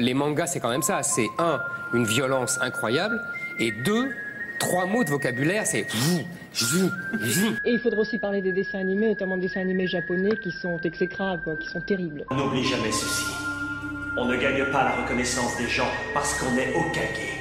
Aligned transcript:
les 0.00 0.14
mangas, 0.14 0.48
c'est 0.48 0.60
quand 0.60 0.70
même 0.70 0.82
ça. 0.82 1.02
C'est 1.02 1.28
un, 1.38 1.60
une 1.94 2.04
violence 2.04 2.58
incroyable, 2.60 3.20
et 3.58 3.72
deux, 3.72 4.10
trois 4.58 4.86
mots 4.86 5.04
de 5.04 5.10
vocabulaire, 5.10 5.66
c'est 5.66 5.86
Et 7.64 7.72
il 7.72 7.78
faudra 7.78 8.00
aussi 8.00 8.18
parler 8.18 8.42
des 8.42 8.52
dessins 8.52 8.78
animés, 8.80 9.08
notamment 9.08 9.36
des 9.36 9.48
dessins 9.48 9.60
animés 9.60 9.86
japonais 9.86 10.36
qui 10.36 10.50
sont 10.50 10.78
exécrables, 10.82 11.42
quoi, 11.42 11.56
qui 11.56 11.68
sont 11.68 11.80
terribles. 11.80 12.24
On 12.30 12.34
n'oublie 12.34 12.64
jamais 12.64 12.92
ceci. 12.92 13.24
On 14.16 14.24
ne 14.24 14.36
gagne 14.36 14.64
pas 14.72 14.84
la 14.84 14.96
reconnaissance 15.02 15.56
des 15.56 15.68
gens 15.68 15.90
parce 16.12 16.34
qu'on 16.34 16.56
est 16.56 16.74
Okage. 16.74 17.39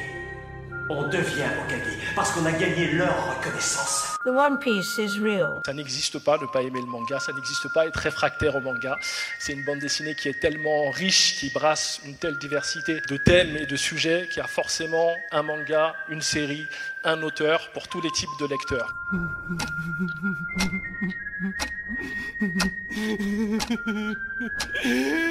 On 0.91 1.03
devient 1.03 1.45
Okage 1.63 1.99
parce 2.15 2.31
qu'on 2.31 2.43
a 2.47 2.51
gagné 2.51 2.91
leur 2.93 3.37
reconnaissance. 3.37 4.17
The 4.25 4.29
One 4.29 4.57
Piece 4.57 4.97
is 4.97 5.19
real. 5.19 5.61
Ça 5.63 5.71
n'existe 5.71 6.17
pas 6.17 6.39
de 6.39 6.47
pas 6.47 6.63
aimer 6.63 6.81
le 6.81 6.87
manga, 6.87 7.19
ça 7.19 7.31
n'existe 7.31 7.71
pas 7.73 7.85
être 7.85 7.97
réfractaire 7.97 8.55
au 8.55 8.59
manga. 8.59 8.97
C'est 9.37 9.53
une 9.53 9.63
bande 9.63 9.79
dessinée 9.79 10.15
qui 10.15 10.29
est 10.29 10.39
tellement 10.39 10.89
riche, 10.89 11.35
qui 11.35 11.51
brasse 11.51 12.01
une 12.05 12.15
telle 12.15 12.39
diversité 12.39 13.01
de 13.07 13.17
thèmes 13.17 13.55
et 13.55 13.67
de 13.67 13.75
sujets 13.75 14.27
qu'il 14.29 14.37
y 14.37 14.43
a 14.43 14.47
forcément 14.47 15.13
un 15.31 15.43
manga, 15.43 15.93
une 16.09 16.21
série, 16.21 16.65
un 17.03 17.21
auteur 17.21 17.69
pour 17.71 17.87
tous 17.87 18.01
les 18.01 18.11
types 18.11 18.29
de 18.39 18.47
lecteurs. 18.47 18.95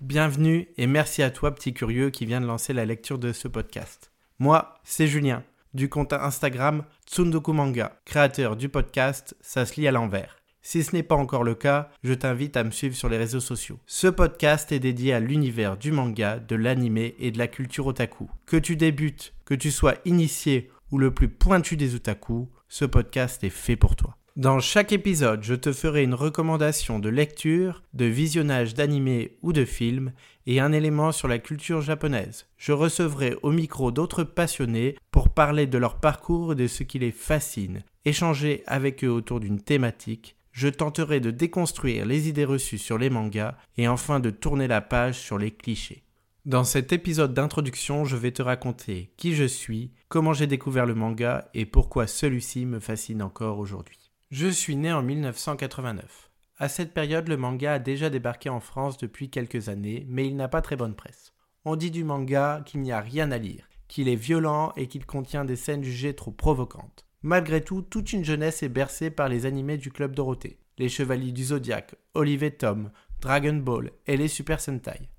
Bienvenue 0.00 0.68
et 0.78 0.86
merci 0.86 1.22
à 1.22 1.30
toi, 1.30 1.54
petit 1.54 1.74
curieux, 1.74 2.10
qui 2.10 2.24
vient 2.24 2.40
de 2.40 2.46
lancer 2.46 2.72
la 2.72 2.86
lecture 2.86 3.18
de 3.18 3.32
ce 3.32 3.46
podcast. 3.46 4.10
Moi, 4.38 4.74
c'est 4.82 5.06
Julien, 5.06 5.44
du 5.74 5.88
compte 5.88 6.12
Instagram 6.12 6.84
Tsundoku 7.06 7.52
Manga, 7.52 8.00
créateur 8.04 8.56
du 8.56 8.68
podcast 8.68 9.36
Ça 9.42 9.66
se 9.66 9.78
lit 9.78 9.86
à 9.86 9.92
l'envers. 9.92 10.38
Si 10.62 10.82
ce 10.82 10.96
n'est 10.96 11.02
pas 11.02 11.14
encore 11.14 11.44
le 11.44 11.54
cas, 11.54 11.90
je 12.02 12.14
t'invite 12.14 12.56
à 12.56 12.64
me 12.64 12.70
suivre 12.70 12.96
sur 12.96 13.08
les 13.08 13.16
réseaux 13.16 13.40
sociaux. 13.40 13.78
Ce 13.86 14.06
podcast 14.06 14.72
est 14.72 14.80
dédié 14.80 15.12
à 15.12 15.20
l'univers 15.20 15.76
du 15.76 15.92
manga, 15.92 16.38
de 16.38 16.56
l'anime 16.56 16.96
et 16.98 17.30
de 17.30 17.38
la 17.38 17.46
culture 17.46 17.86
otaku. 17.86 18.30
Que 18.46 18.56
tu 18.56 18.76
débutes, 18.76 19.34
que 19.44 19.54
tu 19.54 19.70
sois 19.70 19.94
initié 20.04 20.70
ou 20.90 20.98
le 20.98 21.12
plus 21.12 21.28
pointu 21.28 21.76
des 21.76 21.94
otaku, 21.94 22.48
ce 22.68 22.84
podcast 22.84 23.42
est 23.44 23.50
fait 23.50 23.76
pour 23.76 23.96
toi. 23.96 24.16
Dans 24.38 24.60
chaque 24.60 24.92
épisode, 24.92 25.42
je 25.42 25.54
te 25.54 25.72
ferai 25.72 26.04
une 26.04 26.14
recommandation 26.14 27.00
de 27.00 27.08
lecture, 27.08 27.82
de 27.92 28.04
visionnage 28.04 28.74
d'animés 28.74 29.36
ou 29.42 29.52
de 29.52 29.64
films 29.64 30.12
et 30.46 30.60
un 30.60 30.70
élément 30.70 31.10
sur 31.10 31.26
la 31.26 31.40
culture 31.40 31.80
japonaise. 31.80 32.46
Je 32.56 32.70
recevrai 32.70 33.34
au 33.42 33.50
micro 33.50 33.90
d'autres 33.90 34.22
passionnés 34.22 34.96
pour 35.10 35.30
parler 35.30 35.66
de 35.66 35.76
leur 35.76 35.98
parcours 35.98 36.52
et 36.52 36.54
de 36.54 36.68
ce 36.68 36.84
qui 36.84 37.00
les 37.00 37.10
fascine, 37.10 37.82
échanger 38.04 38.62
avec 38.68 39.02
eux 39.02 39.10
autour 39.10 39.40
d'une 39.40 39.60
thématique. 39.60 40.36
Je 40.52 40.68
tenterai 40.68 41.18
de 41.18 41.32
déconstruire 41.32 42.06
les 42.06 42.28
idées 42.28 42.44
reçues 42.44 42.78
sur 42.78 42.96
les 42.96 43.10
mangas 43.10 43.56
et 43.76 43.88
enfin 43.88 44.20
de 44.20 44.30
tourner 44.30 44.68
la 44.68 44.80
page 44.80 45.18
sur 45.18 45.36
les 45.36 45.50
clichés. 45.50 46.04
Dans 46.48 46.64
cet 46.64 46.94
épisode 46.94 47.34
d'introduction, 47.34 48.06
je 48.06 48.16
vais 48.16 48.32
te 48.32 48.40
raconter 48.40 49.12
qui 49.18 49.34
je 49.34 49.44
suis, 49.44 49.92
comment 50.08 50.32
j'ai 50.32 50.46
découvert 50.46 50.86
le 50.86 50.94
manga 50.94 51.50
et 51.52 51.66
pourquoi 51.66 52.06
celui-ci 52.06 52.64
me 52.64 52.80
fascine 52.80 53.20
encore 53.20 53.58
aujourd'hui. 53.58 54.10
Je 54.30 54.48
suis 54.48 54.74
né 54.74 54.90
en 54.90 55.02
1989. 55.02 56.30
À 56.56 56.70
cette 56.70 56.94
période, 56.94 57.28
le 57.28 57.36
manga 57.36 57.74
a 57.74 57.78
déjà 57.78 58.08
débarqué 58.08 58.48
en 58.48 58.60
France 58.60 58.96
depuis 58.96 59.28
quelques 59.28 59.68
années, 59.68 60.06
mais 60.08 60.26
il 60.26 60.36
n'a 60.36 60.48
pas 60.48 60.62
très 60.62 60.76
bonne 60.76 60.94
presse. 60.94 61.34
On 61.66 61.76
dit 61.76 61.90
du 61.90 62.02
manga 62.02 62.62
qu'il 62.64 62.80
n'y 62.80 62.92
a 62.92 63.00
rien 63.00 63.30
à 63.30 63.36
lire, 63.36 63.68
qu'il 63.86 64.08
est 64.08 64.16
violent 64.16 64.72
et 64.78 64.86
qu'il 64.86 65.04
contient 65.04 65.44
des 65.44 65.54
scènes 65.54 65.84
jugées 65.84 66.14
trop 66.14 66.30
provocantes. 66.30 67.04
Malgré 67.20 67.62
tout, 67.62 67.82
toute 67.82 68.14
une 68.14 68.24
jeunesse 68.24 68.62
est 68.62 68.70
bercée 68.70 69.10
par 69.10 69.28
les 69.28 69.44
animés 69.44 69.76
du 69.76 69.92
Club 69.92 70.14
Dorothée, 70.14 70.60
les 70.78 70.88
Chevaliers 70.88 71.32
du 71.32 71.44
Zodiaque, 71.44 71.96
Olive 72.14 72.50
Tom, 72.52 72.90
Dragon 73.20 73.56
Ball 73.56 73.90
et 74.06 74.16
les 74.16 74.28
Super 74.28 74.62
Sentai. 74.62 75.10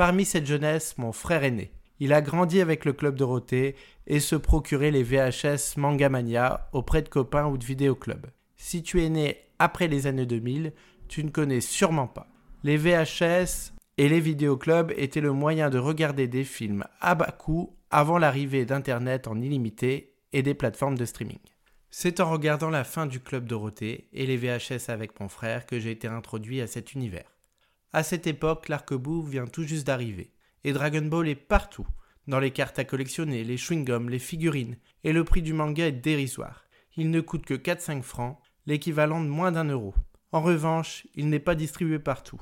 Parmi 0.00 0.24
cette 0.24 0.46
jeunesse, 0.46 0.96
mon 0.96 1.12
frère 1.12 1.44
est 1.44 1.50
né. 1.50 1.72
Il 1.98 2.14
a 2.14 2.22
grandi 2.22 2.62
avec 2.62 2.86
le 2.86 2.94
Club 2.94 3.16
Dorothée 3.16 3.76
et 4.06 4.18
se 4.18 4.34
procurait 4.34 4.90
les 4.90 5.02
VHS 5.02 5.76
Mangamania 5.76 6.70
auprès 6.72 7.02
de 7.02 7.10
copains 7.10 7.46
ou 7.48 7.58
de 7.58 7.66
vidéoclubs. 7.66 8.28
Si 8.56 8.82
tu 8.82 9.04
es 9.04 9.10
né 9.10 9.36
après 9.58 9.88
les 9.88 10.06
années 10.06 10.24
2000, 10.24 10.72
tu 11.06 11.22
ne 11.22 11.28
connais 11.28 11.60
sûrement 11.60 12.06
pas. 12.06 12.28
Les 12.64 12.78
VHS 12.78 13.74
et 13.98 14.08
les 14.08 14.20
vidéoclubs 14.20 14.94
étaient 14.96 15.20
le 15.20 15.32
moyen 15.32 15.68
de 15.68 15.76
regarder 15.76 16.28
des 16.28 16.44
films 16.44 16.86
à 17.02 17.14
bas 17.14 17.36
coût 17.38 17.76
avant 17.90 18.16
l'arrivée 18.16 18.64
d'Internet 18.64 19.28
en 19.28 19.38
illimité 19.38 20.14
et 20.32 20.42
des 20.42 20.54
plateformes 20.54 20.96
de 20.96 21.04
streaming. 21.04 21.40
C'est 21.90 22.20
en 22.20 22.30
regardant 22.30 22.70
la 22.70 22.84
fin 22.84 23.04
du 23.04 23.20
Club 23.20 23.44
Dorothée 23.44 24.08
et 24.14 24.24
les 24.24 24.38
VHS 24.38 24.88
avec 24.88 25.20
mon 25.20 25.28
frère 25.28 25.66
que 25.66 25.78
j'ai 25.78 25.90
été 25.90 26.08
introduit 26.08 26.62
à 26.62 26.66
cet 26.66 26.94
univers. 26.94 27.39
À 27.92 28.02
cette 28.02 28.26
époque, 28.26 28.68
l'arc-bout 28.68 29.22
vient 29.22 29.46
tout 29.46 29.64
juste 29.64 29.86
d'arriver, 29.86 30.32
et 30.62 30.72
Dragon 30.72 31.02
Ball 31.02 31.28
est 31.28 31.34
partout, 31.34 31.86
dans 32.28 32.38
les 32.38 32.52
cartes 32.52 32.78
à 32.78 32.84
collectionner, 32.84 33.42
les 33.42 33.56
chewing-gums, 33.56 34.08
les 34.08 34.20
figurines, 34.20 34.76
et 35.02 35.12
le 35.12 35.24
prix 35.24 35.42
du 35.42 35.52
manga 35.52 35.86
est 35.86 35.92
dérisoire. 35.92 36.66
Il 36.96 37.10
ne 37.10 37.20
coûte 37.20 37.44
que 37.44 37.54
4-5 37.54 38.02
francs, 38.02 38.38
l'équivalent 38.66 39.20
de 39.20 39.28
moins 39.28 39.50
d'un 39.50 39.64
euro. 39.64 39.94
En 40.30 40.40
revanche, 40.40 41.08
il 41.16 41.28
n'est 41.28 41.40
pas 41.40 41.56
distribué 41.56 41.98
partout. 41.98 42.40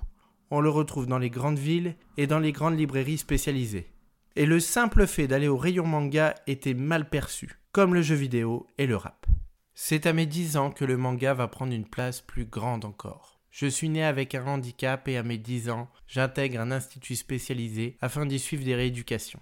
On 0.50 0.60
le 0.60 0.68
retrouve 0.68 1.06
dans 1.06 1.18
les 1.18 1.30
grandes 1.30 1.58
villes 1.58 1.96
et 2.18 2.26
dans 2.26 2.38
les 2.38 2.52
grandes 2.52 2.78
librairies 2.78 3.18
spécialisées. 3.18 3.92
Et 4.36 4.44
le 4.44 4.60
simple 4.60 5.06
fait 5.06 5.26
d'aller 5.26 5.48
au 5.48 5.56
rayon 5.56 5.86
manga 5.86 6.34
était 6.46 6.74
mal 6.74 7.08
perçu, 7.08 7.58
comme 7.72 7.94
le 7.94 8.02
jeu 8.02 8.14
vidéo 8.14 8.66
et 8.76 8.86
le 8.86 8.96
rap. 8.96 9.26
C'est 9.74 10.06
à 10.06 10.12
mes 10.12 10.26
10 10.26 10.58
ans 10.58 10.70
que 10.70 10.84
le 10.84 10.96
manga 10.96 11.32
va 11.32 11.48
prendre 11.48 11.72
une 11.72 11.88
place 11.88 12.20
plus 12.20 12.44
grande 12.44 12.84
encore. 12.84 13.37
Je 13.50 13.66
suis 13.66 13.88
né 13.88 14.04
avec 14.04 14.34
un 14.34 14.46
handicap 14.46 15.08
et 15.08 15.16
à 15.16 15.22
mes 15.22 15.38
10 15.38 15.70
ans, 15.70 15.88
j'intègre 16.06 16.60
un 16.60 16.70
institut 16.70 17.16
spécialisé 17.16 17.96
afin 18.00 18.26
d'y 18.26 18.38
suivre 18.38 18.64
des 18.64 18.74
rééducations. 18.74 19.40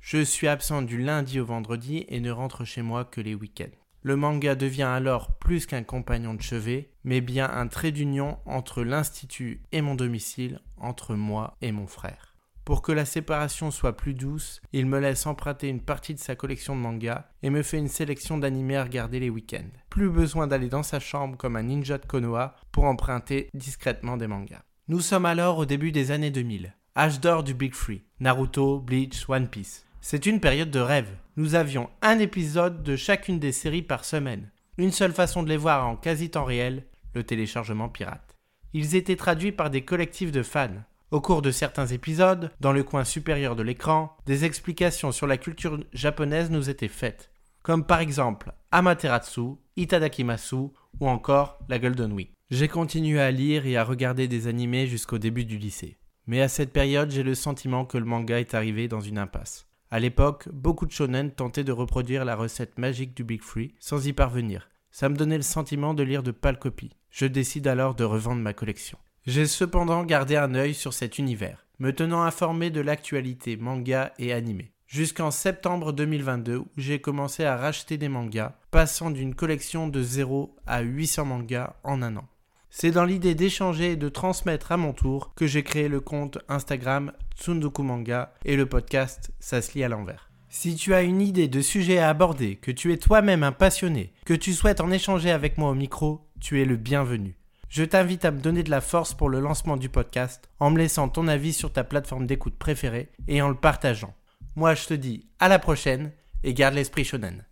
Je 0.00 0.22
suis 0.22 0.48
absent 0.48 0.82
du 0.82 0.98
lundi 0.98 1.40
au 1.40 1.44
vendredi 1.44 2.04
et 2.08 2.20
ne 2.20 2.30
rentre 2.30 2.64
chez 2.64 2.82
moi 2.82 3.04
que 3.04 3.20
les 3.20 3.34
week-ends. 3.34 3.76
Le 4.02 4.14
manga 4.14 4.54
devient 4.54 4.82
alors 4.84 5.36
plus 5.38 5.66
qu'un 5.66 5.82
compagnon 5.82 6.34
de 6.34 6.42
chevet, 6.42 6.92
mais 7.02 7.20
bien 7.20 7.50
un 7.50 7.66
trait 7.66 7.90
d'union 7.90 8.38
entre 8.46 8.84
l'institut 8.84 9.62
et 9.72 9.82
mon 9.82 9.96
domicile, 9.96 10.60
entre 10.76 11.16
moi 11.16 11.56
et 11.60 11.72
mon 11.72 11.88
frère. 11.88 12.27
Pour 12.68 12.82
que 12.82 12.92
la 12.92 13.06
séparation 13.06 13.70
soit 13.70 13.96
plus 13.96 14.12
douce, 14.12 14.60
il 14.74 14.84
me 14.84 14.98
laisse 14.98 15.26
emprunter 15.26 15.68
une 15.68 15.80
partie 15.80 16.12
de 16.12 16.18
sa 16.18 16.36
collection 16.36 16.76
de 16.76 16.82
mangas 16.82 17.24
et 17.42 17.48
me 17.48 17.62
fait 17.62 17.78
une 17.78 17.88
sélection 17.88 18.36
d'animés 18.36 18.76
à 18.76 18.84
regarder 18.84 19.20
les 19.20 19.30
week-ends. 19.30 19.70
Plus 19.88 20.10
besoin 20.10 20.46
d'aller 20.46 20.68
dans 20.68 20.82
sa 20.82 21.00
chambre 21.00 21.38
comme 21.38 21.56
un 21.56 21.62
ninja 21.62 21.96
de 21.96 22.04
Konoha 22.04 22.56
pour 22.70 22.84
emprunter 22.84 23.48
discrètement 23.54 24.18
des 24.18 24.26
mangas. 24.26 24.60
Nous 24.86 25.00
sommes 25.00 25.24
alors 25.24 25.56
au 25.56 25.64
début 25.64 25.92
des 25.92 26.10
années 26.10 26.30
2000. 26.30 26.74
Âge 26.94 27.20
d'or 27.20 27.42
du 27.42 27.54
Big 27.54 27.72
Free. 27.72 28.02
Naruto, 28.20 28.80
Bleach, 28.80 29.26
One 29.30 29.48
Piece. 29.48 29.86
C'est 30.02 30.26
une 30.26 30.38
période 30.38 30.70
de 30.70 30.78
rêve. 30.78 31.08
Nous 31.38 31.54
avions 31.54 31.88
un 32.02 32.18
épisode 32.18 32.82
de 32.82 32.96
chacune 32.96 33.38
des 33.38 33.52
séries 33.52 33.80
par 33.80 34.04
semaine. 34.04 34.50
Une 34.76 34.92
seule 34.92 35.14
façon 35.14 35.42
de 35.42 35.48
les 35.48 35.56
voir 35.56 35.88
en 35.88 35.96
quasi 35.96 36.28
temps 36.28 36.44
réel, 36.44 36.84
le 37.14 37.24
téléchargement 37.24 37.88
pirate. 37.88 38.36
Ils 38.74 38.94
étaient 38.94 39.16
traduits 39.16 39.52
par 39.52 39.70
des 39.70 39.86
collectifs 39.86 40.32
de 40.32 40.42
fans. 40.42 40.82
Au 41.10 41.22
cours 41.22 41.40
de 41.40 41.50
certains 41.50 41.86
épisodes, 41.86 42.50
dans 42.60 42.72
le 42.72 42.82
coin 42.82 43.02
supérieur 43.02 43.56
de 43.56 43.62
l'écran, 43.62 44.14
des 44.26 44.44
explications 44.44 45.10
sur 45.10 45.26
la 45.26 45.38
culture 45.38 45.80
japonaise 45.94 46.50
nous 46.50 46.68
étaient 46.68 46.86
faites, 46.86 47.30
comme 47.62 47.86
par 47.86 48.00
exemple 48.00 48.52
Amaterasu, 48.72 49.56
Itadakimasu 49.76 50.68
ou 51.00 51.08
encore 51.08 51.60
la 51.70 51.78
Golden 51.78 52.12
Week. 52.12 52.34
J'ai 52.50 52.68
continué 52.68 53.20
à 53.20 53.30
lire 53.30 53.64
et 53.64 53.78
à 53.78 53.84
regarder 53.84 54.28
des 54.28 54.48
animés 54.48 54.86
jusqu'au 54.86 55.16
début 55.16 55.46
du 55.46 55.56
lycée. 55.56 55.96
Mais 56.26 56.42
à 56.42 56.48
cette 56.48 56.74
période, 56.74 57.10
j'ai 57.10 57.22
le 57.22 57.34
sentiment 57.34 57.86
que 57.86 57.96
le 57.96 58.04
manga 58.04 58.38
est 58.38 58.52
arrivé 58.52 58.86
dans 58.86 59.00
une 59.00 59.18
impasse. 59.18 59.66
À 59.90 60.00
l'époque, 60.00 60.46
beaucoup 60.52 60.84
de 60.84 60.92
shonen 60.92 61.30
tentaient 61.30 61.64
de 61.64 61.72
reproduire 61.72 62.26
la 62.26 62.36
recette 62.36 62.76
magique 62.78 63.16
du 63.16 63.24
Big 63.24 63.42
Free 63.42 63.74
sans 63.80 64.06
y 64.06 64.12
parvenir. 64.12 64.68
Ça 64.90 65.08
me 65.08 65.16
donnait 65.16 65.38
le 65.38 65.42
sentiment 65.42 65.94
de 65.94 66.02
lire 66.02 66.22
de 66.22 66.32
pâles 66.32 66.58
copies. 66.58 66.96
Je 67.08 67.24
décide 67.24 67.66
alors 67.66 67.94
de 67.94 68.04
revendre 68.04 68.42
ma 68.42 68.52
collection. 68.52 68.98
J'ai 69.26 69.46
cependant 69.46 70.04
gardé 70.04 70.36
un 70.36 70.54
œil 70.54 70.74
sur 70.74 70.94
cet 70.94 71.18
univers, 71.18 71.66
me 71.78 71.92
tenant 71.92 72.22
informé 72.22 72.70
de 72.70 72.80
l'actualité 72.80 73.56
manga 73.56 74.12
et 74.18 74.32
animé. 74.32 74.72
Jusqu'en 74.86 75.30
septembre 75.30 75.92
2022 75.92 76.56
où 76.56 76.68
j'ai 76.78 76.98
commencé 76.98 77.44
à 77.44 77.56
racheter 77.56 77.98
des 77.98 78.08
mangas, 78.08 78.56
passant 78.70 79.10
d'une 79.10 79.34
collection 79.34 79.86
de 79.86 80.02
0 80.02 80.56
à 80.66 80.80
800 80.80 81.26
mangas 81.26 81.76
en 81.84 82.00
un 82.00 82.16
an. 82.16 82.26
C'est 82.70 82.90
dans 82.90 83.04
l'idée 83.04 83.34
d'échanger 83.34 83.92
et 83.92 83.96
de 83.96 84.08
transmettre 84.08 84.72
à 84.72 84.76
mon 84.76 84.92
tour 84.92 85.32
que 85.34 85.46
j'ai 85.46 85.62
créé 85.62 85.88
le 85.88 86.00
compte 86.00 86.38
Instagram 86.48 87.12
Tsundoku 87.36 87.82
Manga 87.82 88.34
et 88.44 88.56
le 88.56 88.66
podcast 88.66 89.30
Ça 89.40 89.62
se 89.62 89.78
à 89.82 89.88
l'envers. 89.88 90.30
Si 90.50 90.74
tu 90.74 90.94
as 90.94 91.02
une 91.02 91.20
idée 91.20 91.48
de 91.48 91.60
sujet 91.60 91.98
à 91.98 92.08
aborder, 92.08 92.56
que 92.56 92.70
tu 92.70 92.92
es 92.92 92.96
toi-même 92.96 93.42
un 93.42 93.52
passionné, 93.52 94.12
que 94.24 94.34
tu 94.34 94.54
souhaites 94.54 94.80
en 94.80 94.90
échanger 94.90 95.30
avec 95.30 95.58
moi 95.58 95.70
au 95.70 95.74
micro, 95.74 96.26
tu 96.40 96.62
es 96.62 96.64
le 96.64 96.76
bienvenu. 96.76 97.37
Je 97.68 97.84
t'invite 97.84 98.24
à 98.24 98.30
me 98.30 98.40
donner 98.40 98.62
de 98.62 98.70
la 98.70 98.80
force 98.80 99.12
pour 99.12 99.28
le 99.28 99.40
lancement 99.40 99.76
du 99.76 99.90
podcast 99.90 100.48
en 100.58 100.70
me 100.70 100.78
laissant 100.78 101.10
ton 101.10 101.28
avis 101.28 101.52
sur 101.52 101.70
ta 101.70 101.84
plateforme 101.84 102.26
d'écoute 102.26 102.56
préférée 102.56 103.10
et 103.28 103.42
en 103.42 103.48
le 103.48 103.54
partageant. 103.54 104.14
Moi 104.56 104.74
je 104.74 104.86
te 104.86 104.94
dis 104.94 105.26
à 105.38 105.48
la 105.48 105.58
prochaine 105.58 106.12
et 106.44 106.54
garde 106.54 106.74
l'esprit 106.74 107.04
shonen. 107.04 107.44